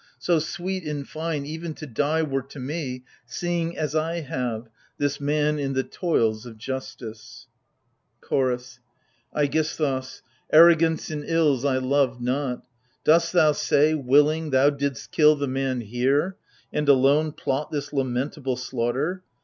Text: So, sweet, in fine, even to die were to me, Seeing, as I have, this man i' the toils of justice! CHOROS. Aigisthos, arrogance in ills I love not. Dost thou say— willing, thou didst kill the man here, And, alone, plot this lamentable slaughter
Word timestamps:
So, 0.17 0.39
sweet, 0.39 0.83
in 0.83 1.03
fine, 1.03 1.45
even 1.45 1.75
to 1.75 1.85
die 1.85 2.23
were 2.23 2.41
to 2.41 2.57
me, 2.59 3.03
Seeing, 3.27 3.77
as 3.77 3.93
I 3.93 4.21
have, 4.21 4.67
this 4.97 5.21
man 5.21 5.59
i' 5.59 5.67
the 5.67 5.83
toils 5.83 6.43
of 6.47 6.57
justice! 6.57 7.45
CHOROS. 8.21 8.79
Aigisthos, 9.35 10.23
arrogance 10.51 11.11
in 11.11 11.23
ills 11.23 11.63
I 11.63 11.77
love 11.77 12.19
not. 12.19 12.63
Dost 13.03 13.31
thou 13.31 13.51
say— 13.51 13.93
willing, 13.93 14.49
thou 14.49 14.71
didst 14.71 15.11
kill 15.11 15.35
the 15.35 15.47
man 15.47 15.81
here, 15.81 16.35
And, 16.73 16.89
alone, 16.89 17.31
plot 17.31 17.69
this 17.69 17.93
lamentable 17.93 18.55
slaughter 18.57 19.23